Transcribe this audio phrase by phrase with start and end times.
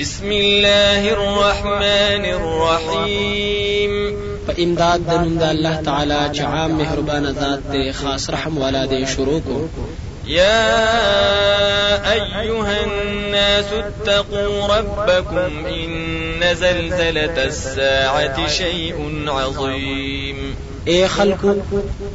[0.00, 4.12] بسم الله الرحمن الرحيم
[4.48, 9.40] فإمداد امداد من نوم الله تعالى جعام مهربان ذات دي خاص رحم ولا دي شروع
[10.26, 10.82] يا
[12.42, 20.54] أيها الناس اتقوا ربكم إن زلزلة الساعة شيء عظيم
[20.88, 21.54] اي خلقو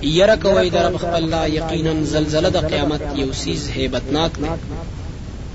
[0.03, 3.31] يرك ويدرب در خپل الله يقينا زلزلة د قیامت یو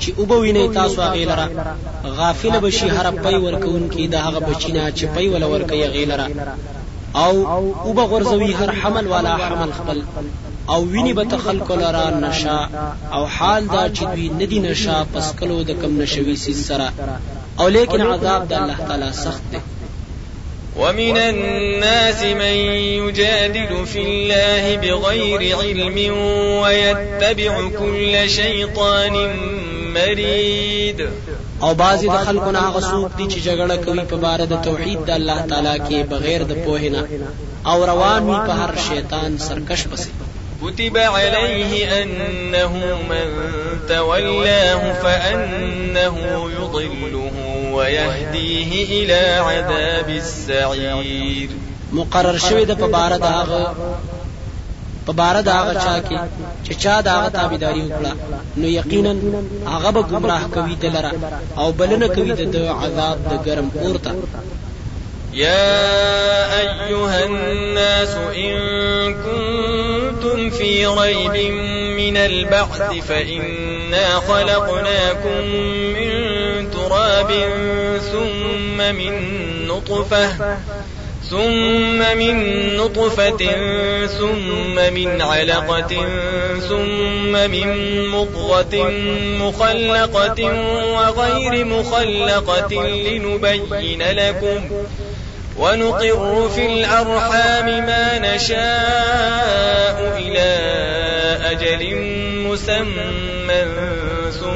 [0.00, 4.90] چې او به ویني تاسو هغه لره غافل بشي هر پي ورکوونکي د هغه بچینا
[4.90, 6.54] چې پي ول ورکي هغه لره
[7.14, 7.46] او
[7.84, 10.02] او به غرزوي هر حمل والا حمل خپل
[10.68, 12.68] او ویني به تخلق لرا نشا
[13.12, 16.92] او حال دا چې دوی ندي نشا پس کلو د کم نشوي سیس سره
[17.60, 19.58] او لیکن عذاب د الله تعالی سخت دی
[20.78, 22.52] ومن الناس من
[23.00, 26.16] يجادل في الله بغير علم
[26.62, 29.16] ويتبع كل شيطان
[30.02, 31.00] مرید
[31.60, 35.00] او بعضی د خلکو نه هغه څوک دي چې جګړه کوي په بار د توحید
[35.08, 37.02] د الله تعالی کې بغیر د پوهې نه
[37.70, 40.10] او روان وي په هر شیطان سرکش پسې
[40.62, 42.72] كتب عليه أنه
[43.08, 43.26] من
[43.88, 46.10] تولاه فأنه
[46.58, 47.34] يضله
[47.76, 51.48] ويهديه إلى عذاب السعير
[51.92, 53.62] مقرر شوی د په بار د هغه
[55.06, 56.18] په بار د هغه چا کې
[56.66, 58.12] چې چا د هغه تابعداري وکړه
[58.60, 59.12] نو یقینا
[59.74, 61.10] هغه به گمراه کوي دلره
[61.60, 64.10] او بلنه کوي د عذاب د ګرم اورته
[65.46, 65.78] يا
[66.62, 68.12] أيها الناس
[68.44, 68.54] إن
[69.26, 71.34] كنتم في ريب
[72.00, 75.38] من البعث فإنا خلقناكم
[75.96, 76.10] من
[76.74, 77.30] تراب
[78.12, 79.12] ثم من
[79.70, 80.30] نطفة
[81.30, 82.36] ثم من
[82.76, 83.36] نطفة
[84.06, 86.06] ثم من علقة
[86.68, 88.90] ثم من مضغة
[89.40, 90.44] مخلقة
[90.94, 94.68] وغير مخلقة لنبين لكم
[95.58, 100.56] ونقر في الأرحام ما نشاء إلى
[101.52, 101.94] أجل
[102.46, 103.62] مسمى
[104.40, 104.55] ثم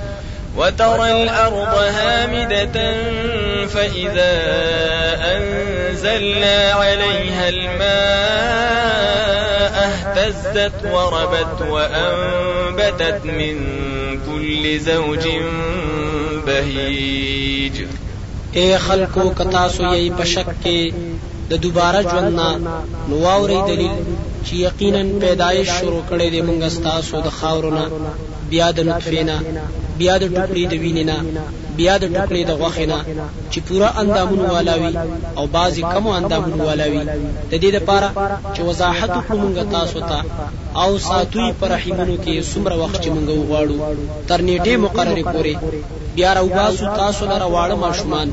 [0.57, 2.95] وترى الأرض هامدة
[3.67, 4.35] فإذا
[5.37, 7.91] أنزلنا عليها الماء
[9.91, 13.67] اهتزت وربت وأنبتت من
[14.29, 15.27] كل زوج
[16.47, 17.73] بهيج
[18.55, 20.93] اي خلقو كتاسو يي بشكي
[21.49, 22.59] د دوباره ژوندنا
[23.09, 23.91] نو واوري دلیل
[24.45, 27.91] چې یقینا پیدایش شروع کړي د مونږ استاسو د خاورونه
[28.49, 29.39] بیا د نطفه
[30.01, 31.17] بیا د ټوکړې د وینې نه
[31.77, 32.99] بیا د ټوکړې د غوښې نه
[33.51, 34.91] چې پوره اندامونه والاوي
[35.39, 36.99] او بعضې کم اندامونه والاوي
[37.51, 38.07] د دې لپاره
[38.55, 40.19] چې وضاحت وکړو موږ تاسو ته
[40.83, 43.75] او ساتوي پر رحیمونو کې څومره وخت چې موږ وغواړو
[44.29, 45.53] تر نیټې مقررې پورې
[46.15, 48.27] بیا راوباسو تاسو لره واړه ماشومان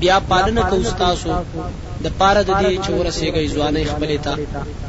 [0.00, 1.34] بیا پالنه کو تاسو
[2.04, 4.32] د پاره د دې چې ورسېږي ځواني خپل ته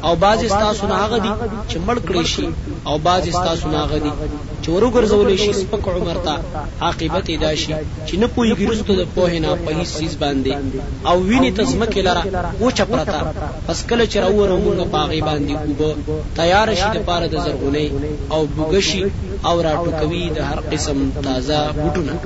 [0.08, 1.30] او بعض تاسو نه هغه دي
[1.70, 2.46] چې مړ کړی شي
[2.88, 4.12] او بعض تاسو نه هغه دي
[4.62, 6.34] چې ورګرځول شي سپک عمر ته
[6.88, 7.70] عاقبت ادا شي
[8.08, 10.52] چې نه پويږي رسته د په نه په هیڅ سیس باندې
[11.12, 13.18] او ویني تزمکه لره و چپرتا
[13.66, 18.40] پس کله چې راوړو موږ پاغي باندې وګ تیار شي د پاره د زرغونې او
[18.56, 19.02] بوګشي
[19.48, 22.16] او راټوکوي د هر قسم تازه بوټونه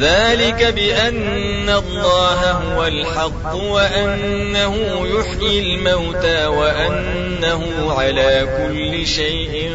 [0.00, 9.72] ذلك بأن الله هو الحق وأنه يحيي الموتى وأنه على كل شيء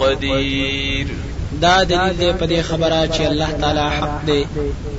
[0.00, 1.06] قدير
[1.60, 4.46] دا دلیل دی په دې خبره چې الله تعالی حق دی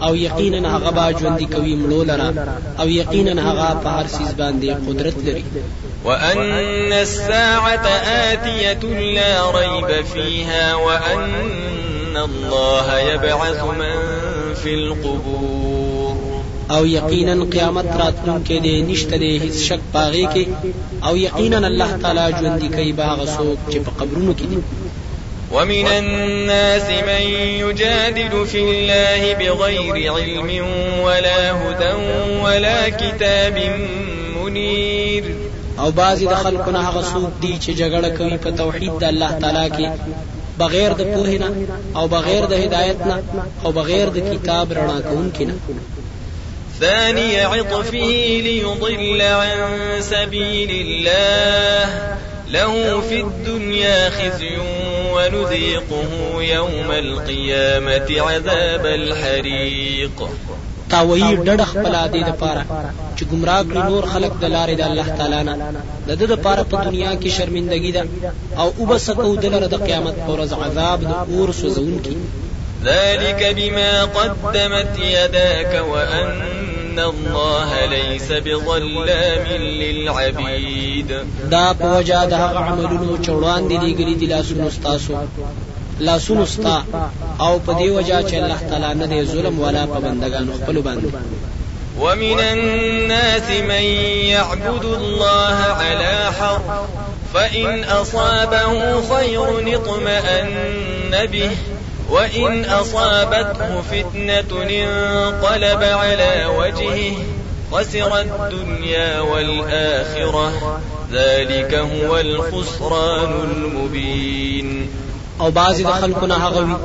[0.04, 2.34] او یقینا هغه با ژوند کوي مړو لرا
[2.80, 5.44] او یقینا هغه په هر سیز باندې قدرت لري
[6.06, 7.74] وان الساعه
[8.34, 14.21] اتيه لا ريب فيها وان الله يبعث من
[14.64, 16.16] فی القبور
[16.70, 20.46] او یقینا قیامت راتلون کې دی نشته دی هیڅ شک پاغي کې
[21.10, 24.60] او یقینا الله تعالی ژوند کوي باغ څوک چې په قبرونو کې دي
[25.56, 27.26] ومن الناس من
[27.64, 30.50] يجادل في الله بغير علم
[31.06, 31.94] ولا هدى
[32.48, 33.56] ولا كتاب
[34.38, 35.24] منير
[35.80, 39.32] او بعضی د خلکو نه هغه څوک دي چې جګړه کوي په توحید د الله
[39.32, 39.90] تعالی کې
[40.64, 41.50] بغیر د پوهینا
[41.98, 43.18] او بغیر د هدایتنا
[43.64, 45.46] او بغیر د کتاب رڼا کوونکی
[46.82, 48.10] ثاني عطفه
[48.48, 51.88] ليضل عن سبيل الله
[52.56, 52.72] له
[53.10, 54.56] في الدنيا خزي
[55.16, 56.08] ونذيقه
[56.56, 60.18] يوم القيامة عذاب الحريق
[60.92, 62.64] تاوی ډډه خپل عادی د پاره
[63.18, 65.54] چې گمراه کړي نور خلق د لارې د الله تعالی نه
[66.20, 68.02] د د پاره په دنیا کې شرمندګي ده
[68.62, 72.16] او وبسکو د لاره د قیامت پر ورځ عذاب د اور سوزون کی
[72.90, 79.46] ذلك بما قدمت يداك وأن الله ليس بظلام
[79.82, 81.10] للعبيد
[81.52, 85.14] دا په وجه د هغه عملونو چوړان دي لګري دي لاسونو ستاسو
[86.02, 86.84] لا سنستا
[87.40, 91.16] او په دی وجا چې الله تعالی نه دی ظلم ولا په بندگانو خپل باندې
[92.02, 93.84] ومن الناس من
[94.36, 96.62] يعبد الله على حرف
[97.34, 101.52] فإن أصابه خير اطمأن به
[102.10, 107.14] وإن أصابته فتنة انقلب على وجهه
[107.72, 110.80] خسر الدنيا والآخرة
[111.14, 114.88] ذلك هو الخسران المبين
[115.42, 116.76] او بعضی د خلکو نه هغه وي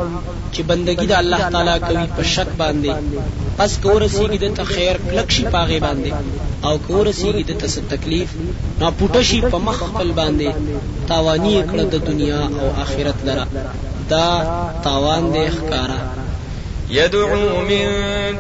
[0.55, 2.93] چې بندگی د الله تعالی کوي په شک باندې
[3.59, 6.11] پس کورسیږي د ته خیر کلک شي پاغه باندې
[6.67, 8.31] او کورسیږي د ته تکلیف
[8.81, 10.49] نا پټه شي په مخ خپل باندې
[11.11, 13.45] تاوانی کړه د دنیا او آخرت لره
[14.15, 14.29] دا
[14.87, 16.01] تاوان دی ښکارا
[16.91, 17.89] يدعو من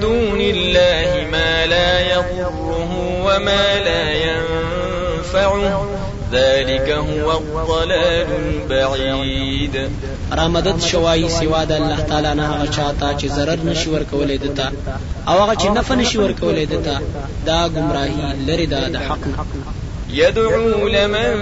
[0.06, 9.88] دون الله ما لا يضره وما لا ينفعه ذلك هو الضلال البعيد
[10.32, 14.72] رمضان شواي سواد الله تعالى نها غشاتا چه زرر نشور نشي دتا
[15.28, 17.00] او غش چې نشور نشي دتا
[17.46, 19.46] دا گمراهی لري دا حق
[20.10, 21.36] يدعو لمن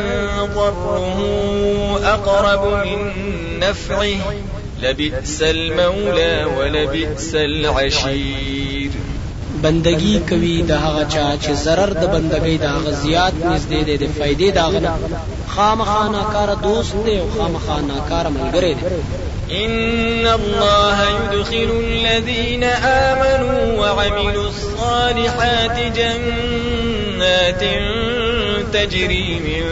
[0.55, 1.21] ضره
[2.05, 3.11] أقرب من
[3.61, 4.17] نفعه
[4.83, 8.91] لبئس المولى ولبئس العشير
[9.65, 14.05] بندگی کوي د هغه چا چې zarar د بندګۍ د هغه زیات نږدې دی د
[14.17, 14.81] فائدې د هغه
[15.55, 18.97] خامخا ناکار دوست دی او خامخا ناکار ملګری دی
[19.65, 22.65] إن الله يدخل الذين
[23.11, 27.63] آمنوا وعملوا الصالحات جنات
[28.73, 29.65] تجري من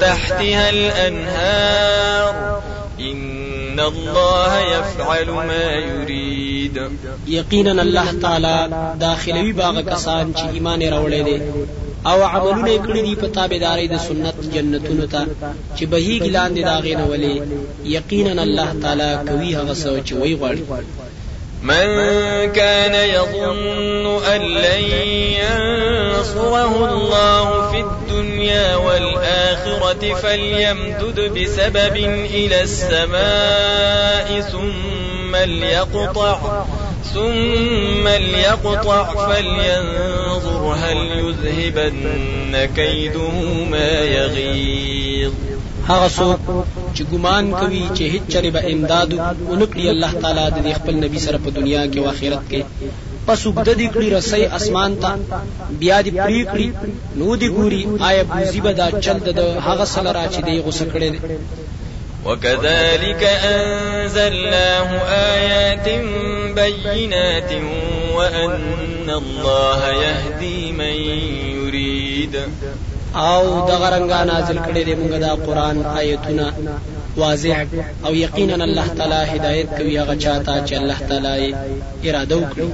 [0.00, 2.34] تحتها الأنهار
[3.00, 3.39] إن
[3.72, 6.80] إن الله يفعل ما يريد
[7.26, 8.68] يقينا الله تعالى
[9.00, 11.42] داخل باغ كسان چې إيمان راوړل دي
[12.06, 15.26] او عملونه کړی دي په تابعداري د سنت جنتونو ته
[15.76, 17.42] چې بهي ګلان دي داغې نه ولي
[17.84, 20.60] یقینا الله تعالی کوي هغه سوچ وی غواړي
[21.62, 21.84] من
[22.52, 24.82] كان يظن أن لن
[25.40, 30.79] ينصره الله في الدنيا والآخرة فليم
[31.18, 31.96] يسجد بسبب
[32.34, 36.64] إلى السماء ثم ليقطع
[37.14, 45.32] ثم ليقطع فلينظر هل يذهبن كيده ما يغيظ
[45.88, 46.38] هغه څوک
[46.96, 49.10] چې ګمان کوي چې هیڅ چره به امداد
[49.50, 52.60] ونکړي الله تعالی د خپل نبی سره په دنیا کې او آخرت کې
[53.26, 55.10] پس وګد دې کړی رسۍ اسمان ته
[55.80, 56.68] بیا دې پری کړی
[57.18, 60.86] نو دې ګوري آیا بوزي به دا چل د هغه سره را چې دې غوسه
[60.92, 61.18] کړې ده
[62.26, 63.22] وكذلك
[63.54, 64.88] أنزلناه
[65.34, 65.86] آيات
[66.58, 67.50] بينات
[68.16, 70.96] وأن الله يهدي من
[71.60, 72.34] يريد
[73.26, 76.46] او دغه رنګا نازل کړي دې موږ دا قران آیتونه
[77.16, 77.66] واضح
[78.06, 81.54] او یقینا الله تعالی هدایت کوي هغه چاته چې الله تعالی
[82.06, 82.70] اراده وکړي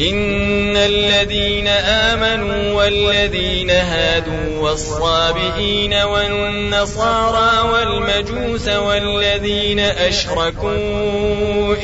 [0.00, 10.74] إن الذين آمنوا والذين هادوا والصابئين والنصارى والمجوس والذين أشركوا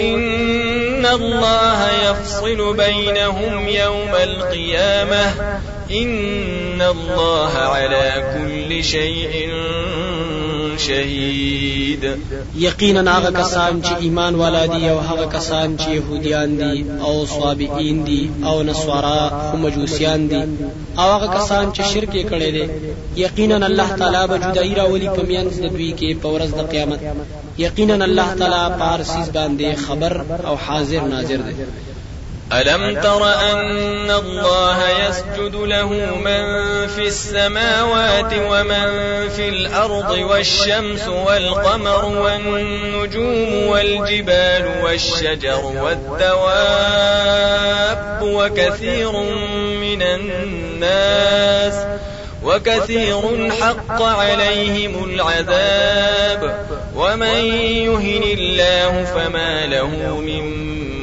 [0.01, 5.33] إن الله يفصل بينهم يوم القيامة
[5.91, 9.49] إن الله على كل شيء
[10.79, 12.05] شهید
[12.57, 18.03] یقینا هغه کسان چې ایمان والا دي او هغه کسان چې يهوديان دي او صابئین
[18.05, 20.43] دي او نصارا او مجوسیان دي
[20.99, 22.67] او هغه کسان چې شرک کړي دي
[23.17, 27.01] یقینا الله تعالی به جدای راولي په میانس د دوی کې په ورځ د قیامت
[27.67, 31.53] یقینا الله تعالی پارسیز باندې خبر او حاضر ناظر دی
[32.53, 35.89] ألم تر أن الله يسجد له
[36.25, 36.43] من
[36.87, 38.87] في السماوات ومن
[39.37, 49.13] في الأرض والشمس والقمر والنجوم والجبال والشجر والدواب وكثير
[49.81, 51.75] من الناس
[52.43, 59.89] وكثير حق عليهم العذاب ومن يهن الله فما له
[60.21, 60.51] من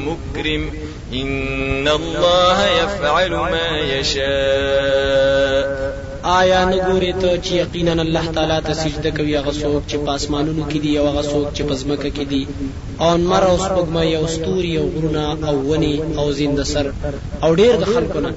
[0.06, 5.92] مكرم ان الله يفعل ما يشاء
[6.24, 10.62] آیا نګوري ته چې یقینا الله تعالی ته سجده کوي هغه څوک چې په اسمانونو
[10.70, 12.42] کې دی او هغه څوک چې په ځمکه کې دی
[13.06, 16.86] او مر او سپګما یو ستوري او غرونه او ونی او زند سر
[17.44, 18.30] او ډیر د خلکونه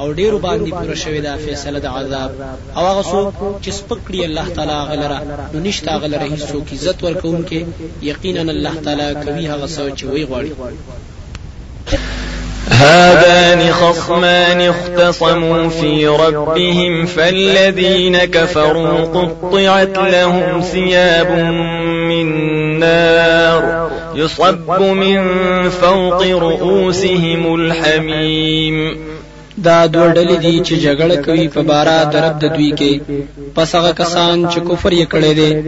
[0.00, 2.30] او ډیر باندې پوره شوی دا فیصله د عذاب
[2.76, 5.18] او هغه څوک چې سپکړي الله تعالی غلره
[5.52, 7.58] نو نشته غلره هیڅ څوک عزت ورکوونکې
[8.12, 10.50] یقینا الله تعالی کوي هغه څوک چې وی غواړي
[12.88, 21.30] هذان خصمان اختصموا في ربهم فالذين كفروا قطعت لهم ثياب
[22.08, 25.24] من نار يصب من
[25.68, 29.08] فوق رؤوسهم الحميم
[29.58, 33.00] دا دوه ډلې دي چې جګړه کوي په بارا درب د دوی کې
[33.54, 35.62] پس هغه کسان چې کفر یې کړی دی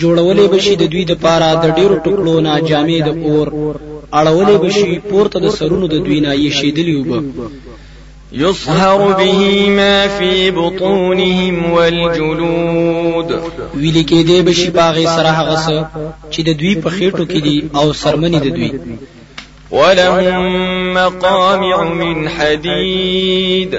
[0.00, 3.76] جوړولې بشي د دوی د پاره د ډیرو ټکړو نه جامې د اور
[4.20, 7.18] اړولې بشي پورته د سرونو د دوی نه یې شیدلې وبه
[8.42, 9.36] يصهر به
[9.78, 13.28] ما في بطونهم والجلود
[13.80, 15.76] ویل کې دې بشي باغې سره هغه څه
[16.32, 18.72] چې د دوی په خېټو کې دي او سرمنې د دوی
[19.78, 20.46] ولهم
[21.00, 23.70] مقامع من حديد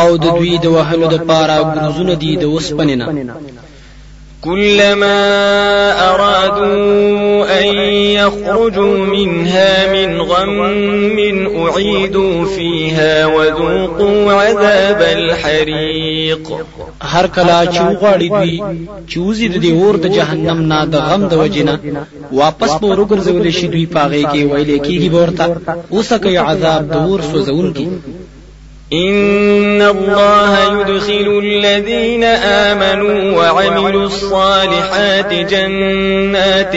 [0.00, 3.06] او د دوی د وهلو د پاره ګرزونه دي د وسپننه
[4.44, 5.20] كلما
[6.10, 6.70] أرادوا
[7.60, 7.74] أن
[8.20, 10.54] يخرجوا منها من غم
[11.66, 16.64] أعيدوا فيها وذوقوا عذاب الحريق
[17.02, 18.62] هر کلا چوغاړي دوی
[19.08, 21.78] چوزي د اور د جهنم نه د غم د وجنه
[22.32, 25.56] واپس به ورګرځول شي دوی پاغه کې ویلې کېږي ورته
[25.92, 27.86] اوسه کوي عذاب دور سوزون کې
[28.92, 36.72] إن الله يدخل الذين آمنوا وعملوا الصالحات جنات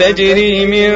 [0.00, 0.92] تجري من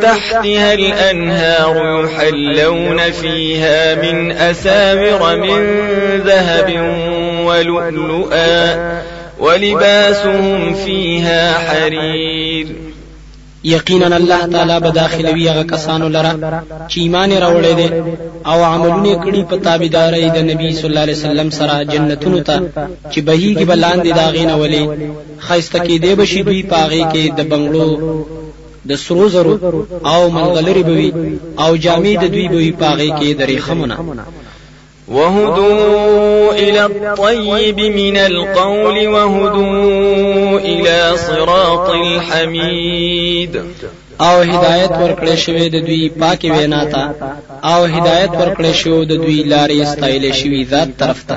[0.00, 5.66] تحتها الأنهار يحلون فيها من أساور من
[6.26, 6.90] ذهب
[7.46, 8.92] ولؤلؤا
[9.38, 12.66] ولباسهم فيها حرير
[13.64, 17.88] یقینا الله تعالی به داخلوي هغه کسانو لره چې ایمان راوړی دي
[18.46, 22.56] او عملونه کړي په تابعداري د نبی صلی الله علیه وسلم سره جنتونو ته
[23.10, 24.88] چې بهيږي بلاندې داغې نه ولي
[25.38, 28.24] خیسته کې دی بشي دوی پاغې کې د بنگلو
[28.88, 31.12] د سرو زرو او منغلری بوي
[31.58, 33.96] او جامې د دوی بوي پاغې کې د ریخمونه
[35.12, 43.56] وهدوا إلى الطيب من القول وهدوا إلى صراط الحميد
[44.20, 47.02] او هدایت ورکړې شوې د دوی پاکي وینا ته
[47.72, 51.36] او هدایت ورکړې شو د دوی لارې استایل شوې ذات طرف ته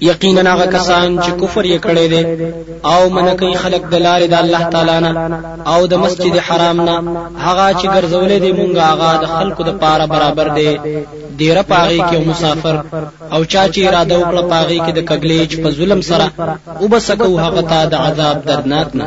[0.00, 2.22] یقینا هغه کسان چې کفر یې کړی دی
[2.92, 5.10] او منکې خلق د لارې د الله تعالی نه
[5.72, 6.94] او د مسجد حرام نه
[7.46, 10.72] هغه چې ګرځولې دی مونږه هغه د خلقو د پاره برابر دی
[11.40, 12.74] ډیره پاغي کې مسافر
[13.34, 16.26] او چا چې اراده وکړه پاغي کې د کګلیج په ظلم سره
[16.82, 19.06] وبسکو هغه ته د عذاب درناک نه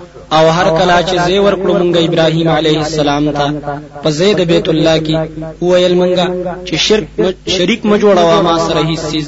[0.37, 3.45] او هر کله چې زی ورکړو مونږه ابراهیم علیه السلام ته
[4.03, 5.17] په زید بیت الله کې
[5.69, 6.27] ویل مونږه
[6.67, 7.07] چې شرک
[7.55, 9.25] شریک م جوړوا ما سره هیڅ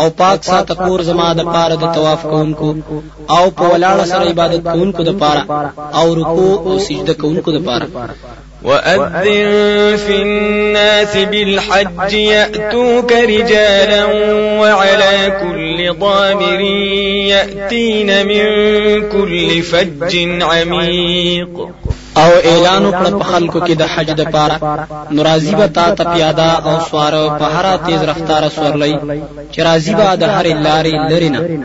[0.00, 2.68] او پاک ساته کور زما د پاره د طواف کوونکو
[3.36, 5.42] او په ولاړه سره عبادت کوونکو د پاره
[5.98, 7.86] او رکوع او سجده کوونکو د پاره
[8.64, 14.04] وأذن في الناس بالحج يأتوك رجالا
[14.60, 16.60] وعلى كل ضامر
[17.28, 18.42] يأتين من
[19.08, 21.68] كل فج عميق
[22.16, 26.52] او اعلان کړ په خلکو کې د حج د پاره ناراضي به تا ته پیاده
[26.66, 28.98] او سوار په هر تیز رفتار سورلې
[29.52, 31.64] چې راضي به د هر لارې لرینه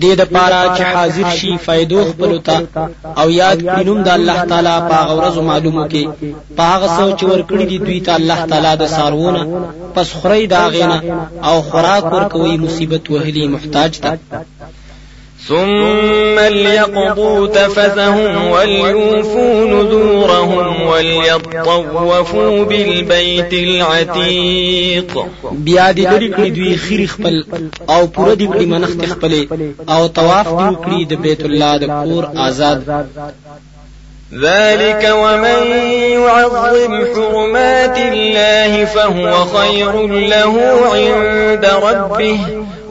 [0.00, 2.56] دې د پاره چې حاضر شي فائدو خپل ته
[3.20, 6.02] او یاد کینوم د الله تعالی په غورز معلومو کې
[6.58, 9.42] پاغه سو چې ورکړي دي دوی ته الله تعالی د سارونه
[9.94, 10.98] پس خوري دا غینه
[11.48, 14.08] او خوراک ورکوي مصیبت وهلي محتاج ته
[15.48, 27.44] ثم ليقضوا تفثهم وليوفوا نذورهم وليطوفوا بالبيت العتيق بیا دې دې کړې دوی خیر خپل
[27.90, 29.46] او پوره دې کړې منخت خپل
[29.88, 33.06] او طواف دې کړې د بیت الله د کور آزاد
[34.40, 35.66] ذلك ومن
[36.00, 40.60] يعظم حرمات الله فهو خير له
[40.98, 42.38] عند ربه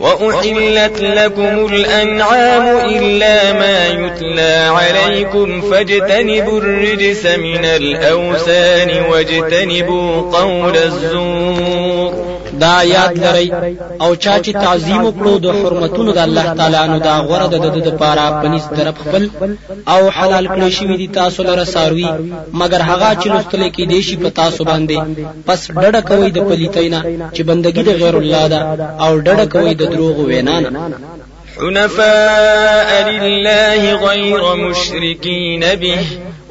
[0.04, 12.33] وأحلت لكم الأنعام إلا ما يتلى عليكم فاجتنبوا الرجس من الأوثان واجتنبوا قول الزور
[12.64, 17.16] دا یاد لري او چا چې تعظیم وکړو د حرمتونو د الله تعالی نو دا
[17.28, 19.24] غوړه د د پاره پنځ طرف خپل
[19.94, 22.10] او حلال کړی شوی دي تاسو لره ساروي
[22.62, 24.98] مګر هغه چې لستل کې دیشي په تاسو باندې
[25.48, 27.00] پس ډډه کوي د پلیتینا
[27.36, 28.60] چې بندگی د غیر الله ده
[29.04, 30.70] او ډډه کوي د دروغ وینا نه
[31.62, 35.98] حنفاء لله غير مشركين به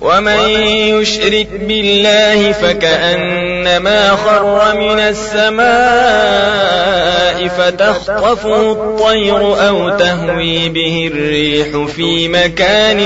[0.03, 12.99] ومن يشرك بالله فكأنما خر من السماء فتخطفه الطير أو تهوي به الريح في مكان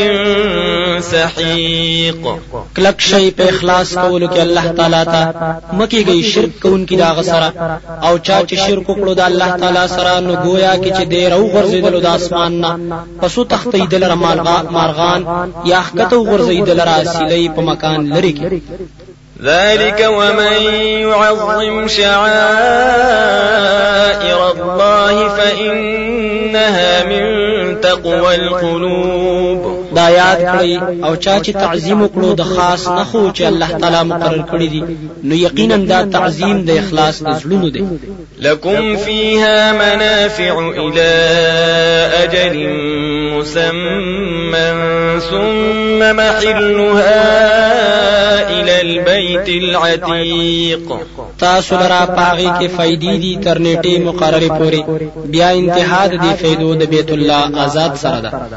[1.03, 2.39] سحيق
[2.77, 5.35] کلک شی په اخلاص کولو کې الله تعالی ته
[5.79, 7.53] مکیږي شرک کوونکی دا غسرا
[8.03, 11.47] او چا چې شرک کړو دا الله تعالی سرا نو گویا کې چې دی راو
[11.47, 12.69] غرزیدل د اسمان نه
[13.23, 15.21] پسو تختیدل رمالغا مارغان
[15.65, 18.45] یا غرز غرزیدل لرا سلی په مکان لري کې
[19.43, 20.57] ذلك ومن
[21.09, 27.25] يعظم شعائر الله فإنها من
[27.81, 29.56] تقوى القلوب
[29.97, 30.75] دا یاد کړی
[31.07, 34.83] او چا چې تعظیم وکړو د خاص نه خو چې الله تعالی مقرر کړی دی
[35.29, 37.83] نو یقینا دا تعظیم د اخلاص د زړونو دی
[38.47, 41.13] لکم فیها منافع الی
[42.23, 42.57] اجل
[43.35, 44.69] مسمى
[45.31, 47.27] ثم محلها
[48.55, 50.97] الى البيت العتيق
[51.39, 54.83] تاسو لرا پاغي کې فائدې دي تر نیټه مقرره پوري
[55.33, 58.57] بیا انتها د دې فائدو د بیت الله آزاد سره ده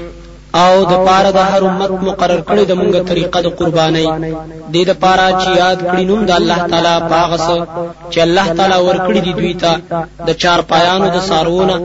[0.55, 4.05] او د پاره د هر امت مقرر کړی د مونږه طریقه د قربانۍ
[4.73, 7.47] دې د پاره چې یاد کړی نوم د الله تعالی پاغس
[8.13, 9.71] چې الله تعالی ورکړي دي دوی ته
[10.27, 11.75] د چار پایانو د سارونه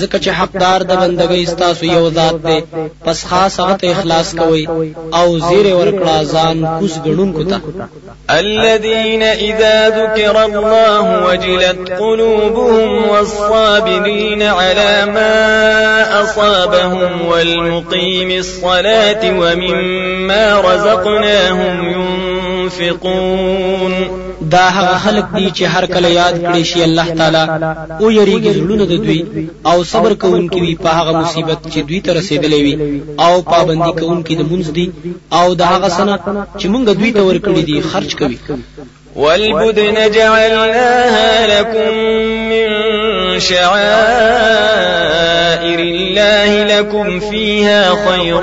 [0.00, 2.60] ځکه چې حقدار د بندګۍ ستاسو یو ذات دی
[3.06, 4.64] پس خاص هغه ته اخلاص کوي
[5.18, 7.60] او زیر ورکړه ځان کوس ګڼونکو ته
[8.30, 15.32] الذين اذا ذكر الله وجلت قلوبهم والصابرين على ما
[16.22, 26.42] اصابهم والمقيم ويقيم الصلاة ومما رزقناهم ينفقون دا هغه خلق دي چې هر کله یاد
[26.42, 31.12] کړي شي الله تعالی او یریږي زړونه د دوی او صبر کوونکي وي په هغه
[31.16, 34.92] مصیبت چې دوی ته رسیدلې وي او پابندي کوونکي د منځ دي
[35.32, 36.18] او دا هغه سنه
[36.58, 38.38] چې موږ دوی ته ورکړي دي خرج کوي
[39.16, 41.94] والبدن جعلناها لكم
[42.48, 42.68] من
[43.38, 48.40] شعائر الله لكم فيها خير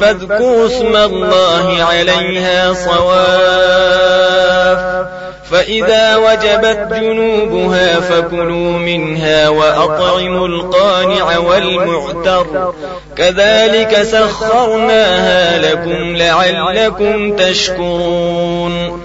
[0.00, 5.02] فاذكروا اسم الله عليها صواف
[5.50, 12.74] فإذا وجبت جنوبها فكلوا منها وأطعموا القانع والمعتر
[13.16, 19.01] كذلك سخرناها لكم لعلكم تشكرون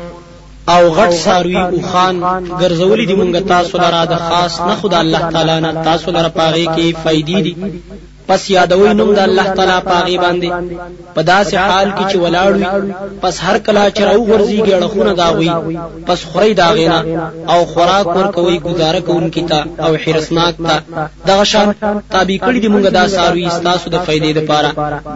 [0.75, 2.15] او غټ ساروی او خان
[2.61, 6.65] ګرځولې دي مونږ تاسو لپاره د خاص نه خدا الله تعالی نه تاسو لپاره پاغي
[6.75, 7.53] کې فائدې دي
[8.29, 10.49] پس یادوي نوم د الله تعالی پاغي باندې
[11.15, 12.65] په داسې حال کې چې ولاړوي
[13.23, 15.51] پس هر کله چې راو ورځيږي اړخونه داوي
[16.07, 16.99] پس خوري داغینا
[17.53, 20.77] او خوراک ورکوي گزاره کوونکی ته او حرسناک ته
[21.29, 21.67] دغه شان
[22.13, 24.69] تابع کړي دي مونږ دا ساروي تاسو د فائدې لپاره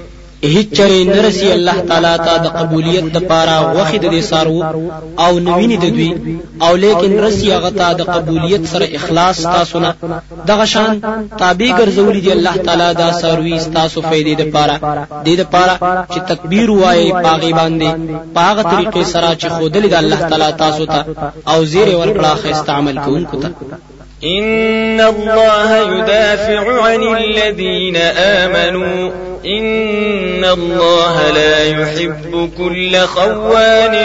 [0.43, 4.83] هیڅ چره نه رسی الله تعالی ته د قبولیت د پاره وخت د سارو
[5.25, 6.17] او نویني د دوی
[6.67, 9.93] او لیکن رسی هغه ته د قبولیت سره اخلاص تاسو نه
[10.49, 11.01] دغه شان
[11.37, 16.19] تابع ګرځولې دی الله تعالی دا ساروي تاسو فائدې د پاره د دې پاره چې
[16.31, 21.05] تکبیر وایي پاغي باندې پاغه طریقې سره چې خودلې د الله تعالی تاسو ته
[21.47, 23.51] او زیر ورکړه خست عمل کوونکو ته
[24.37, 27.95] إن الله يدافع عن الذين
[28.41, 29.11] آمنوا
[29.45, 33.95] إن الله لا يحب كل خوان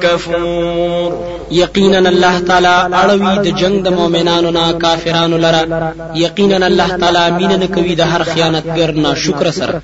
[0.00, 7.30] كفور يقينا الله تعالى اړوي د جنگ د مؤمنانو نا کافرانو لرا يقينا الله تعالى
[7.30, 9.80] مين نه کوي د هر خیانتګر نا شکر سر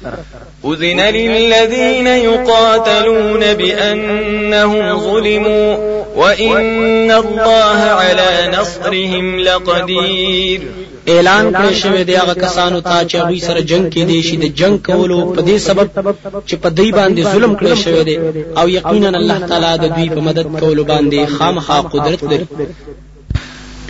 [0.65, 5.77] أذن للذين يقاتلون بأنهم ظلموا
[6.17, 10.61] وإن الله على نصرهم لقدير
[11.09, 14.45] اعلان کړی شوی دی هغه کسانو ته چې هغوی سره جنگ کې دی شي د
[14.61, 16.15] جنگ کولو په دې سبب
[16.49, 18.17] چې په دوی باندې ظلم کړی شوی دی
[18.61, 22.47] او یقینا الله تعالی د دوی په مدد کولو باندې خامخا قدرت لري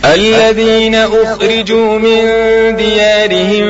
[0.05, 2.21] الذين أخرجوا من
[2.77, 3.67] ديارهم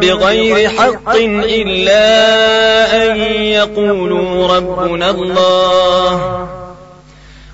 [0.00, 2.06] بغير حق إلا
[3.12, 6.46] أن يقولوا ربنا الله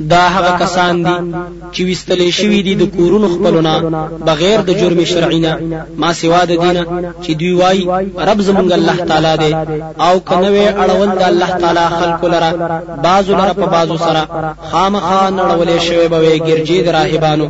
[0.00, 1.38] دا هغه کسان دي
[1.72, 3.78] چې وستلې شوی دي د کورونو خپلونه
[4.26, 6.86] بغیر د جرم شرعي نه ما سوا د دینه
[7.22, 9.54] چې دوی وای رب زمونږ الله تعالی دی
[10.00, 15.78] او کنوې اړول د الله تعالی خلق لره بعضو لره په بعضو سره خامخا نړولې
[15.82, 17.44] شوی به ګرځي د راهبانو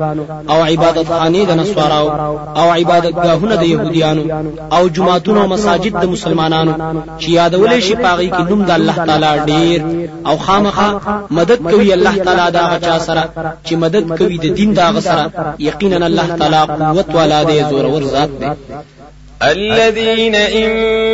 [0.50, 2.08] او عبادت خانه د نسواراو
[2.56, 6.74] او عبادت گاهونه د يهوديانو او جماعتونو مساجد د مسلمانانو
[7.20, 9.84] چې یادولې شي پاغي کې نوم د الله تعالی ډیر
[10.26, 10.88] او خامخا
[11.30, 13.28] مدد کوي الله تعالی تعالی دا غچا سره
[13.68, 18.28] چې مدد کوي د دین دا غسره یقینا الله تعالی قوت والا دی زورور ذات
[18.40, 18.50] دی
[19.42, 20.72] الذين إن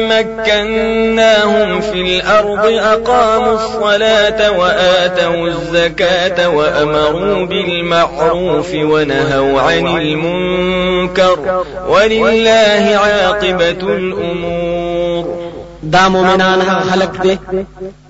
[0.08, 15.43] مكناهم في الأرض أقاموا الصلاة وآتوا الزكاة وأمروا بالمعروف ونهوا عن المنكر ولله عاقبة الأمور
[15.90, 17.38] دا مؤمنان هغه خلق دي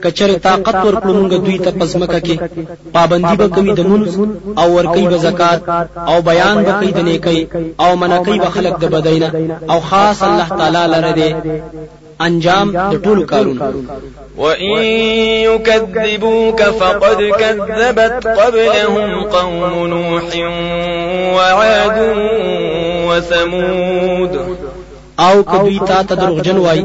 [0.05, 2.37] کچره طاقت ورکړو موږ دوی ته پزمکه کې
[2.95, 4.19] پابندي به کوي د منز
[4.59, 5.63] او ورکوي به زکات
[6.09, 7.47] او بیان به کوي د نیکي
[7.81, 11.35] او منکوي به خلق د بدینه او خاص الله تعالی لره دي
[12.21, 13.85] انجام د ټول کارونو
[14.37, 14.83] وَإِن
[15.51, 20.27] يُكَذِّبُوكَ فَقَدْ كَذَّبَتْ قَبْلَهُمْ قَوْمُ نُوحٍ
[21.37, 21.99] وَعَادٌ
[23.09, 24.33] وَثَمُودُ
[25.19, 26.81] او کدوی تا ته دروغجن وای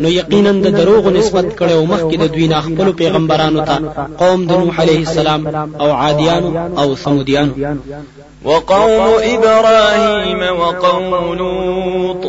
[0.00, 3.74] نو یقینا د دروغ نسبت کړي او مخکې د دوی نه خپل پیغمبرانو ته
[4.18, 5.46] قوم د نوح علیه السلام
[5.82, 6.44] او عادیان
[6.78, 7.50] او ثمودیان
[8.44, 8.98] وقوم
[9.34, 12.22] ابراهيم وقوم لوط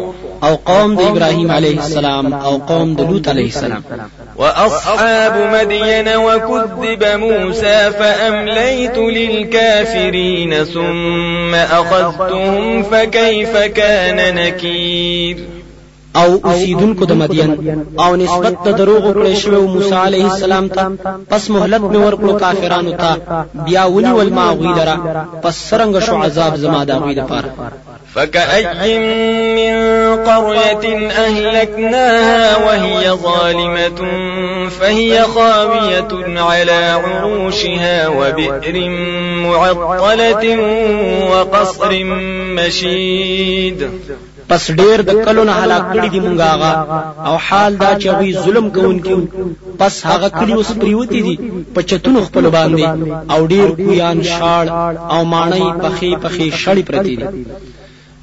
[0.44, 3.84] او قوم د ابراهيم عليه السلام او قوم د لوط عليه السلام
[4.38, 15.38] وأصحاب مدين وكذب موسى فأمليت للكافرين ثم أخذتهم فكيف كان نكير
[16.16, 20.90] او اوسیدونکو د مدین او نسبت د دروغ کړې شوی موسی علیه السلام ته
[21.32, 24.74] پس مهلت مې ورکړو کافرانو ته بیا ونیول ما غوی
[25.44, 27.50] پس سرنګ شو عذاب زما د غوی لپاره
[28.16, 28.98] فكأي
[29.56, 29.76] من
[30.24, 34.02] قرية أهلكناها وهي ظالمة
[34.70, 36.08] فهي خاوية
[36.42, 38.90] على عروشها وبئر
[39.44, 40.60] معطلة
[41.32, 42.04] وقصر
[42.56, 43.90] مشيد
[44.50, 46.74] پس ډیر د کلو نه هلاک کړي دي مونږ هغه
[47.26, 49.28] او حال دا چې غوي ظلم کوونکي
[49.80, 51.38] پس هغه کلی اوس پریوتی دي
[51.76, 54.72] په چتونو خپل باندې او ډیر کویان شاړ
[55.14, 57.26] او مانای پخې پخې شړې پرتی دي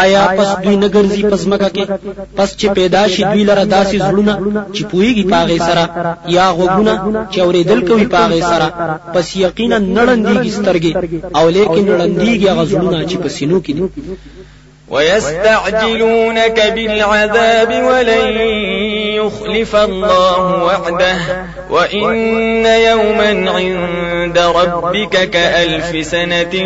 [0.00, 1.84] آیا پس دوی نګرځي پس مکه کې
[2.36, 4.34] پس چې پیدا شي دوی لره داسې زړونه
[4.74, 5.84] چې پويږي پاغه سره
[6.36, 6.92] یا غوګونه
[7.32, 8.66] چې اورېدل کوي پاغه سره
[9.14, 10.90] پس یقینا نړندېږي سترګې
[11.38, 13.82] او لیکن نړندېږي غزړونه چې پسینو کې دي
[14.90, 18.28] ويستعجلونك بالعذاب ولن
[19.14, 21.18] يخلف الله وعده
[21.70, 22.16] وإن
[22.66, 26.62] يوما عند ربك كألف سنة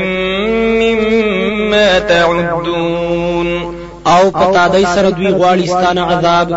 [0.80, 6.52] مما تعدون او پتا دای سره دوی غواړي ستانه عذاب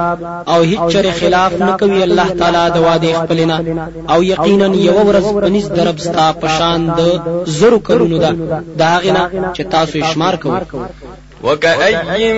[0.47, 3.63] او هیڅ چر خلاف نکوي الله تعالی د وعده خپلنا
[4.09, 8.31] او یقینا یو ورځ پنځ درب ستا پشان د زرو کرونو ده
[8.77, 10.59] دا غنا چې تاسو شمار کوئ
[11.43, 12.33] وكأي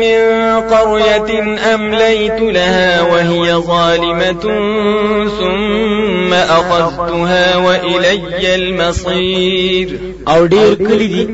[0.00, 4.32] من قرية أمليت لها وهي ظالمة
[5.40, 11.24] ثم أخذتها وإلي المصير او ډیر کلی دي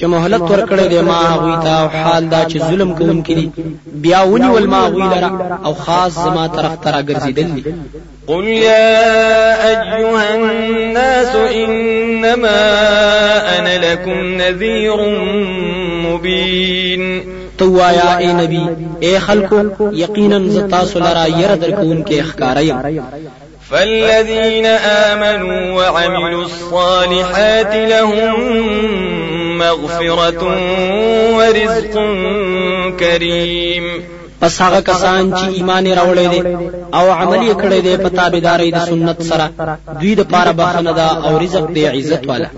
[0.00, 3.50] چې مهلت ورکړې دي ما غوي تا حال دا چې ظلم کوونکې دي
[3.86, 7.48] بیا ونی ول ما غوي لرا او خاص زما طرف ترا ګرځیدل
[8.28, 9.08] قل يا
[9.96, 12.58] أيها الناس إنما
[13.58, 14.94] أنا لكم نذير
[16.10, 17.04] مبين
[17.58, 18.62] توایا اے نبی
[19.06, 19.52] اے خلق
[20.02, 23.02] یقینا زتا سلرا ير درکون کے اخکاریم
[23.70, 28.38] فالذین آمنوا وعملوا الصالحات لهم
[29.58, 30.44] مغفرة
[31.38, 31.98] ورزق
[33.00, 36.42] كريم پس هغه کسان چې ایمان راوړی دی
[36.94, 39.50] او عمل یې کړی دی په تابعدارۍ د سنت سره
[40.00, 42.48] دوی د پاره بخنه ده او رزق دی عزت والا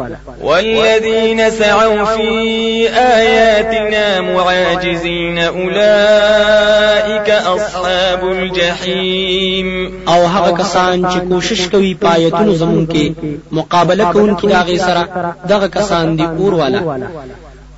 [0.43, 9.69] والذین سعوا فی آیاتنا معاجزین اولئک اصحاب الجحیم
[10.09, 13.13] او هغه کسان چې کوشش کوي پایتونو زمونږ کې
[13.53, 15.09] مقابله کوونکي داغه سره
[15.49, 16.81] دغه کسان دی اور والا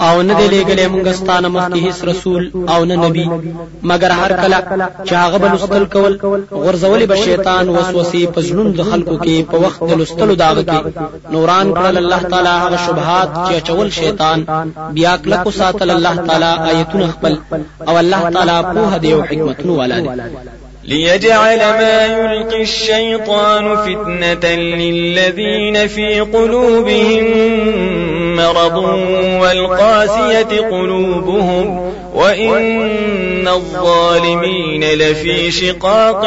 [0.00, 3.26] او نه دی لګلې مونږ ستانه مخکې هیڅ رسول او نه نبی
[3.82, 6.16] مگر هر کله چې هغه بل استل کول
[6.52, 11.74] غرزولې به شیطان وسوسې پزړون د خلکو کې په وخت د لستلو داغه کې نوران
[11.74, 14.44] کړل الله تعالی هغه شبهات چې چول شیطان
[14.92, 17.38] بیا کله کو ساتل الله تعالی آیتون خپل
[17.88, 20.10] او الله تعالی په هدي او حکمت نو والا دی
[20.84, 27.26] ليجعل ما يلقي الشيطان فتنة للذين في قلوبهم
[28.36, 28.72] مرض
[29.42, 36.22] والقاسية قلوبهم وإن الظالمين لفي شقاق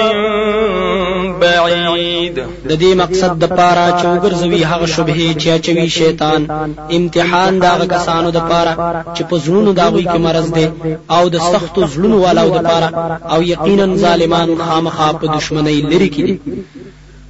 [1.41, 6.41] بعيد د دې مقصد د پاره چې وګرځوي هغه شبهه چې اچوي شیطان
[6.98, 10.67] امتحان دا کسانو د پاره چې په زړونو داوي کې مرز دي
[11.12, 12.89] او د سختو زړونو والو د پاره
[13.34, 16.26] او یقینا ظالمان خامخا په دشمنی لري کې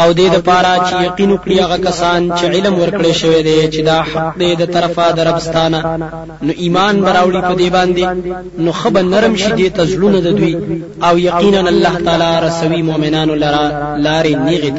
[0.00, 3.80] او دې د پاره چې یقین وکړي هغه کسان چې علم ورکړي شوی دی چې
[3.90, 5.78] دا حق دې د طرفه د ربستانه
[6.46, 8.04] نو ایمان براوړي په دې باندې
[8.64, 10.52] نو خب نرم شي دې تزلون د دوی
[11.06, 13.64] او یقینا الله تعالی رسوي مؤمنانو لرا
[14.06, 14.74] لارې نیغه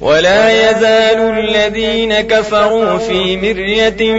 [0.00, 4.12] ولا يزال الذين كفروا في مرية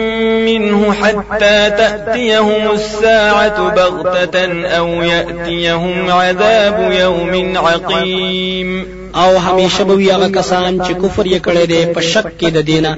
[0.46, 10.80] منه حتى تأتيهم الساعة بغتة أو يأتيهم عذاب يوم عقيم او همیشه به هغه کسان
[10.86, 12.96] چې کفر یې کړی دی په شک کې د دینه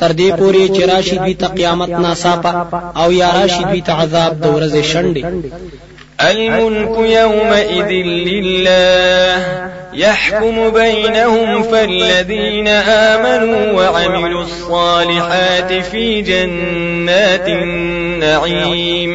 [0.00, 2.66] تر دې پورې چې راشي دوی ته قیامت ناصافه
[2.96, 5.24] او یا راشد دوی ته عذاب د ورځې شنډي
[6.30, 7.88] الملك يومئذ
[8.28, 19.12] لله يحكم بينهم فالذين آمنوا وعملوا الصالحات في جنات النعيم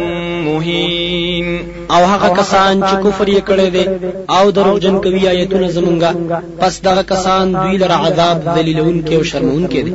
[0.44, 3.87] مهين او هغه کسان چې کفر یې کړی دی
[4.31, 6.14] او دروغجن کوي آیتونه زمونږه
[6.61, 9.94] پس دغه کسان دوی لره عذاب ذلیلونکي او شرمونکي دي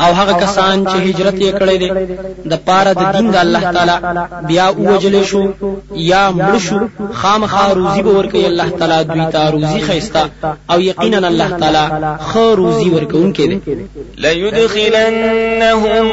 [0.00, 2.16] او هغه کسان چې هجرت یې کړی دی
[2.50, 3.96] د پاره د دین د الله تعالی
[4.46, 5.44] بیا اوجلې شو
[5.94, 6.78] یا مړ شو
[7.12, 10.28] خامخا روزي به ورکوي الله تعالی دوی ته روزي خيستا
[10.70, 13.60] او یقینا الله تعالی خو روزي ورکوونکی دی
[14.16, 16.06] لا يدخلنهم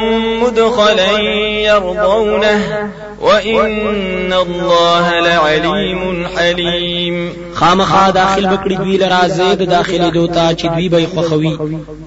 [0.44, 1.20] مدخلا
[1.60, 2.88] يرضونه
[3.20, 11.06] وان الله لعليم حليم خامخا داخل بکړي دوی لرا زید داخلي دوتا چې دوی به
[11.14, 11.58] خوخوي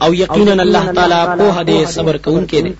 [0.01, 2.75] او یقینا الله تعالی په هده صبر کوونکی دی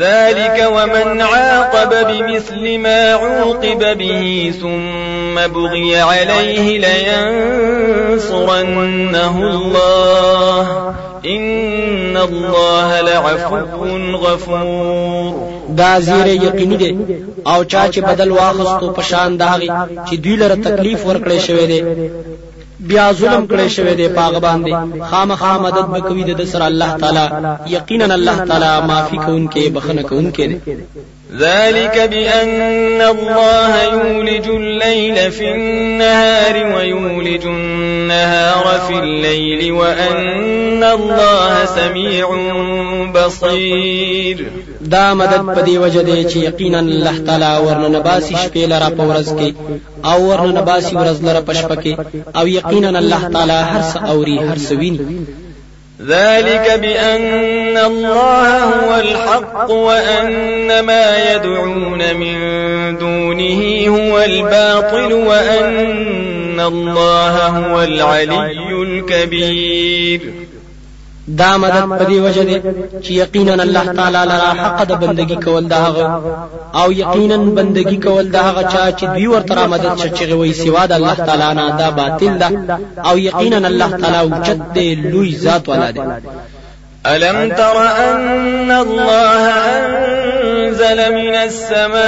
[0.00, 10.94] ذالک ومن عاقب بمثل ما عوقب به ثم بغي عليه لينصرنه الله
[11.26, 13.56] إن الله لعفو
[14.16, 16.90] غفور دا زیره یقیني دی
[17.52, 19.68] او چا چې بدل واخستو په شان داغي
[20.08, 21.80] چې دوی لره تکلیف ورکړې شوی دی
[22.88, 24.72] بیا ظلم کړی شوی دی پاغ باندې
[25.10, 27.24] خامخا مدد وکوي د سر الله تعالی
[27.76, 30.56] یقینا الله تعالی معافي کوونکې بخنه کوونکې دی
[31.38, 42.30] ذلك بأن الله يولج الليل في النهار ويولج النهار في الليل وأن الله سميع
[43.14, 44.48] بصير
[44.80, 49.00] دا مدد په دی وجه دی چې یقینا الله تعالی ورننه باسي شپې لره په
[49.00, 49.54] ورځ کې
[50.06, 51.98] او ورننه باسي ورځ لره په شپه کې
[52.36, 55.26] او یقینا الله تعالی هر څه اوري هر څه ویني
[56.06, 62.38] ذلك بأن الله هو الحق وأن ما يدعون من
[62.98, 70.20] دونه هو الباطل وأن الله هو العلي الكبير
[71.28, 72.60] دا مدد په دې وجه ده
[73.02, 76.20] چې یقینا الله تعالی لرا حق د بندگی کول دا هغه
[76.84, 80.86] او یقینا بندگی کول دا هغه چا چې دوی ورته را مدد چچغه وي سوا
[80.86, 82.48] د الله تعالی نه دا باطل ده
[83.10, 86.02] او یقینا الله تعالی اوچت دی لوی ذات والا ده
[87.06, 92.00] ألم تر أن الله أنزل من السماء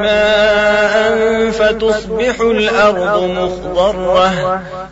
[0.00, 0.83] ماء
[1.66, 4.32] فتصبح الأرض مخضرة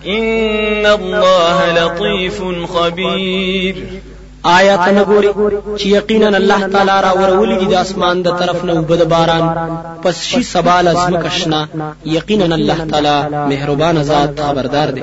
[0.06, 4.00] إن الله لطيف خبير
[4.46, 5.32] آيات نغوري
[5.78, 10.24] چه يقينا الله تعالى را ورولي دي داسمان دا د طرف نه وبد باران پس
[10.24, 11.68] شي سبال از مکشنا
[12.06, 15.02] يقينا الله تعالى مهربان ذات خبردار دي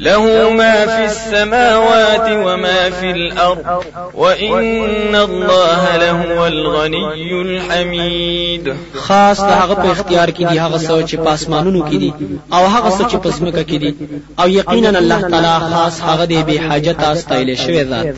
[0.00, 3.84] له ما في السماوات وما في الأرض
[4.14, 11.14] وإن الله لهو الغني الحميد خاص د هغه په اختیار کې دی هغه څه چې
[11.14, 12.12] په اسمانونو کې دي
[12.52, 13.94] او هغه څه چې په ځمکه کې دي
[14.40, 18.14] او یقینا الله تعالی خاص هغه دی به حاجت استایل شوی ذات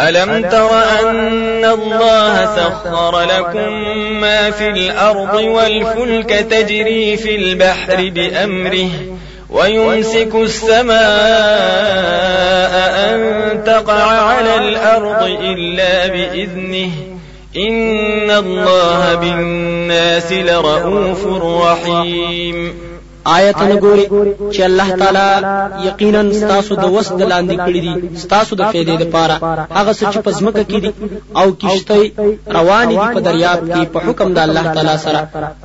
[0.00, 0.68] ألم تر
[1.10, 3.72] أن الله سخر لكم
[4.20, 8.88] ما في الأرض والفلك تجري في البحر بأمره
[9.50, 10.94] ويمسك السماء
[13.10, 16.90] أن تقع على الأرض إلا بإذنه
[17.56, 22.87] إن الله بالناس لرؤوف رحيم
[23.36, 24.04] آیت نه ګوري
[24.54, 25.26] چې الله تعالی
[25.88, 27.92] یقینا ستاسو د وس د لاندې کړی دي
[28.24, 29.34] ستاسو د فائدې لپاره
[29.78, 30.90] هغه څه چې پزمکه کې دي
[31.40, 31.94] او کشته
[32.56, 35.20] روان دي په دریاب کې په حکم د الله تعالی سره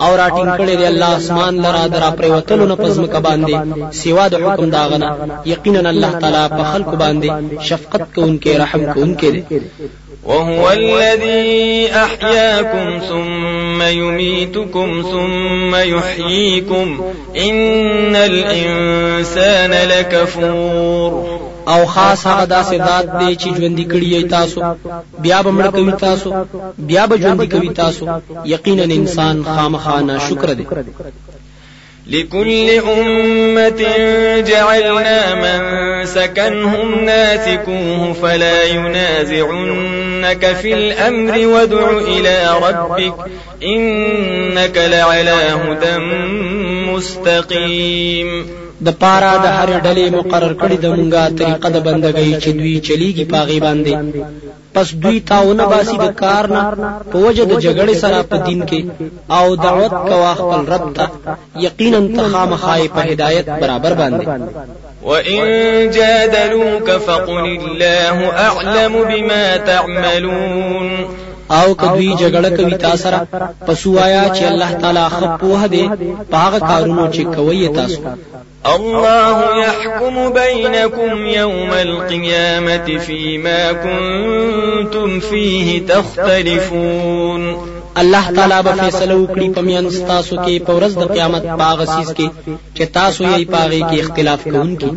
[0.06, 3.54] او راټینګ کړی دی الله اسمان لرا درا پر وتلو نه پزمکه باندې
[4.02, 5.08] سیوا د حکم دا غنه
[5.54, 7.28] یقینا الله تعالی په خلق باندې
[7.68, 9.44] شفقت کوونکې رحم کوونکې دی
[10.26, 23.06] وهو الذي أحياكم ثم يميتكم ثم يحييكم إن الإنسان لكفور او خاص هغه داسې ذات
[23.20, 24.62] دی چې ژوندې کړی تاسو
[25.20, 26.34] بیا به مړ کوي تاسو
[26.78, 28.08] بیا به ژوندې کوي تاسو
[28.46, 30.66] یقینا انسان خامخا ناشکر دی
[32.08, 33.98] لكل أمة
[34.50, 35.70] جعلنا من
[36.06, 43.14] سكنهم ناسكوه فلا ينازعنك في الأمر وادع إلى ربك
[43.64, 45.98] إنك لعلى هدى
[46.92, 48.46] مستقيم
[48.82, 53.24] د پارا د هر ډلې مقرر کړي د مونږه طریقه د بندګۍ چې دوی چلیږي
[53.34, 53.94] پاغي باندې
[54.74, 58.82] پس دوی تاونه باسي د کارنا نه په وجه د جګړې سره په دین کې
[59.38, 61.06] او دعوت کوا خپل رب ته
[61.66, 64.26] یقینا ته خامخای په هدایت برابر باندې
[65.10, 65.38] وإن
[65.96, 68.18] جادلوك فقل الله
[68.50, 70.90] أعلم بما تعملون
[71.60, 73.18] او کدوی جګړه کوي تاسو سره
[73.68, 75.86] پسو آیا چې الله تعالی خپوه دی
[76.32, 78.02] په هغه کارونو چې کوي تاسو
[78.76, 87.58] الله يحكم بينكم يوم القيامة فيما كنتم فيه تختلفون
[87.98, 92.12] الله تعالی به فیصله وکړي په میان تاسو کې په ورځ د قیامت باغ سیس
[92.18, 92.28] کې
[92.76, 94.92] چې تاسو یې پاغي کې اختلاف کوونکي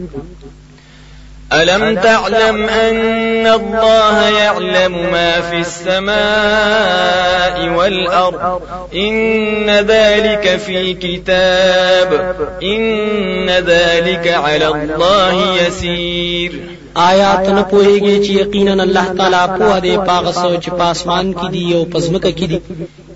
[1.53, 8.63] ألم تعلم أن الله يعلم ما في السماء والأرض
[8.95, 16.61] إن ذلك في كتاب إن ذلك على الله يسير
[16.97, 20.93] آیا ته نه پوهېږې چې یقینا الله تعالی پوه دی په هغه څه چې په
[21.33, 22.61] کې دي او په ځمکه کې دي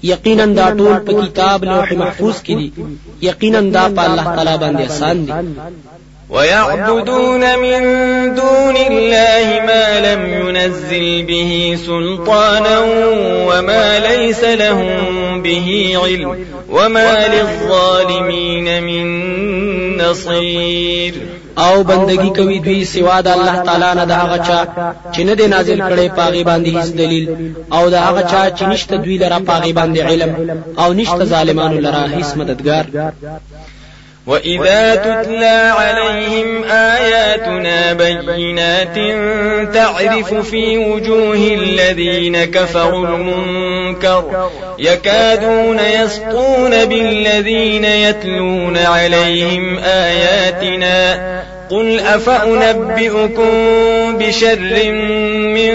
[0.02, 2.72] یقینا دا ټول په کتاب لوح محفوظ کې دي
[3.22, 5.32] یقینا دا په الله تعالی باندې آسان دي
[6.30, 7.82] ويعبدون من
[8.34, 12.78] دون الله ما لم ينزل به سلطانا
[13.48, 16.36] وما ليس لهم به علم
[16.72, 19.06] وما للظالمين من
[19.96, 21.14] نصير
[21.58, 24.66] او بندگی کوي دوی سوا د الله تعالی نه د هغه چا
[25.14, 28.96] چې نه دی نازل کړي پاغي باندې هیڅ دلیل او د هغه چا چې نشته
[28.96, 32.84] دوی لره پاغي باندې علم او نشته ظالمانو لره هیڅ مددگار
[34.26, 38.94] وَإِذَا تُتْلَى عَلَيْهِمْ آيَاتُنَا بَيِّنَاتٍ
[39.74, 51.12] تَعْرِفُ فِي وُجُوهِ الَّذِينَ كَفَرُوا الْمُنكَرَ يَكَادُونَ يَسْطُونَ بِالَّذِينَ يَتْلُونَ عَلَيْهِمْ آيَاتِنَا
[51.70, 53.52] قُلْ أَفَأُنَبِّئُكُم
[54.18, 54.92] بِشَرٍّ
[55.54, 55.72] مِّن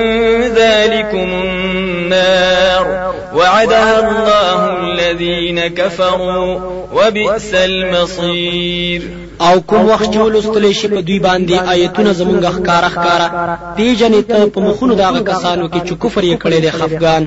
[0.54, 6.60] ذَلِكُمُ النَّارُ وعدها الله الذين كفروا
[6.94, 9.02] وبئس المصير
[9.42, 14.48] او کوم وخت چې ولستلی شي په دوی باندې آیتونه زمونږ ښکارا ښکارا پیژنې ته
[14.54, 17.24] په مخونو داغه کسانو کې چې کفر یې کړی دی خفګان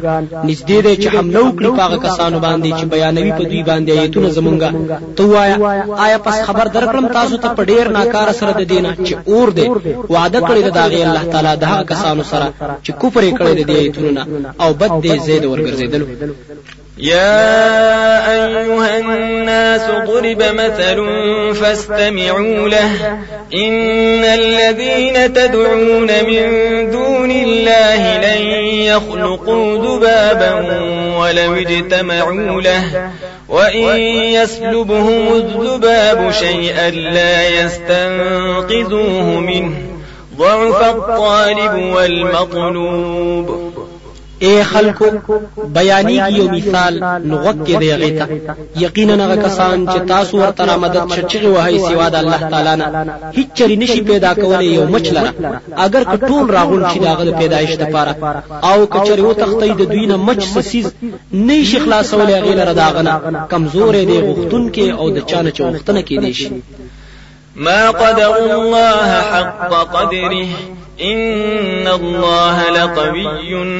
[0.49, 4.29] نږدې دی چې حمله وکړي په هغه کسانو باندې چې بیانوي په دوی باندې آیتونه
[4.39, 4.61] زمونږ
[5.17, 5.57] ته ووایه
[6.07, 9.69] آیا پس خبر درکړم تاسو ته په ډېر ناکاره سره د دینه چې اور دی
[10.09, 12.53] وعده کړی د داغې الله تعالی د هغه کسانو سره
[12.85, 14.25] چې کفر یې کړی دی آیتونو
[14.63, 16.05] او بد دی زید ورګرځېدلو
[16.99, 17.95] يا
[18.49, 21.07] أيها الناس ضرب مثل
[21.55, 23.19] فاستمعوا له
[23.55, 26.51] إن الذين تدعون من
[26.91, 28.43] دون الله لن
[28.87, 30.55] يخلقوا ذبابا
[31.19, 33.11] ولو اجتمعوا له
[33.49, 39.77] وإن يسلبهم الذباب شيئا لا يستنقذوه منه
[40.37, 43.69] ضعف الطالب والمطلوب
[44.45, 45.07] اے خلکو
[45.77, 46.95] بیانې یو مثال
[47.31, 48.27] لغت کې دی غیته
[48.85, 52.85] یقینا هغه کسان چې تاسو ورته را مدد چچغه وهي سیوا د الله تعالی نه
[53.37, 55.31] هیڅ چری نشي پیدا کولای یو مچ لره
[55.87, 58.17] اگر کټون راغون شي داغه پیدایش د پاره
[58.71, 60.91] او کچری و تختې د دوی نه مچ سسیز
[61.33, 63.13] نه شي خلاصولای غیر را داغنه
[63.53, 66.51] کمزورې دی غختون کې او د چانه چوختنه کې دی شي
[67.57, 70.47] ما قدر الله حق قدره
[71.01, 73.27] ان الله لقوي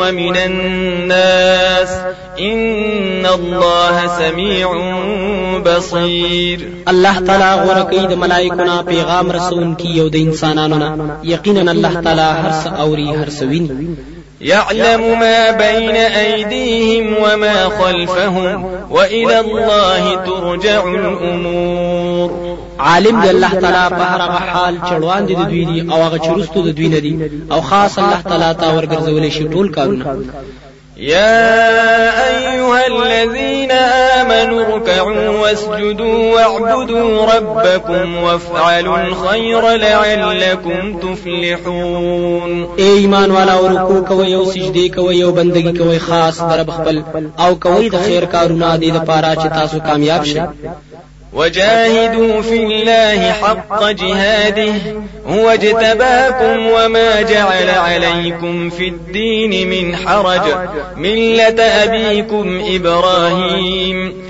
[0.00, 1.90] ومن الناس
[2.40, 4.70] ان الله سميع
[5.66, 11.18] بصير الله تعالی غره کوي د ملائکو نه پیغام رسون کی یو د انسانانو نه
[11.24, 13.70] یقینا الله تعالی هر څه اوري هر څه ویني
[14.40, 24.02] يعلم ما بين أيديهم وما خلفهم وإلى الله ترجع الأمور عالم دی الله تعالی په
[24.02, 27.60] هر هغه حال چړوان دي د دوی او هغه چرستو د دوی نه دي او
[27.60, 30.16] خاص الله تعالی تا ورګرځولې شي ټول کارونه
[31.00, 31.60] يا
[32.28, 43.66] أيها الذين آمنوا اركعوا واسجدوا واعبدوا ربكم وافعلوا الخير لعلكم تفلحون اے ایمان والا او
[43.66, 47.02] رکوع کوي او سجدي کوي او بندگی کوي خاص در خپل
[47.38, 50.42] او کوي د خیر کارونه د لپاره چې تاسو کامیاب شئ
[51.32, 54.72] وجاهدوا في الله حق جهاده
[55.26, 60.40] هو اجتباكم وما جعل عليكم في الدين من حرج
[60.96, 64.29] ملة أبيكم إبراهيم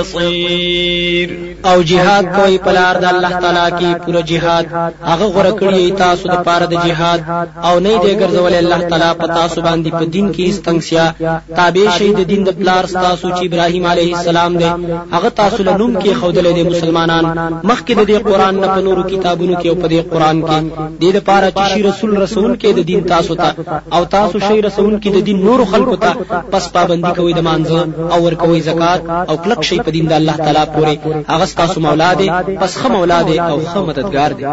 [0.00, 4.64] بصير او جهاد کوي په لار د الله تعالی کې پوره جهاد
[5.10, 7.20] هغه غوړه کړی تاسو د پاره د جهاد
[7.68, 11.04] او نه دی ګرځول الله تعالی په تاسو باندې په دین کې استنګسیا
[11.56, 14.70] تابع شي د دین د پلار تاسو چې ابراهیم علیه السلام دی
[15.14, 17.24] هغه تاسو له نوم کې خودلې دي مسلمانان
[17.70, 21.02] مخکې د دې قران نه په نورو کتابونو کې او په دې قران کې د
[21.04, 23.54] دې لپاره چې شي رسول رسول کې د دین تاسو ته
[23.96, 26.14] او تاسو شي رسول کې د دین نور خلکو ته
[26.52, 30.12] پس پابندي کوي د مانځ او ور کوي زکات او کلک شي په دین د
[30.20, 32.26] الله تعالی پورې هغه ستاسو مولا دی
[32.62, 34.44] پس خه مولا دی او خه مددگار دی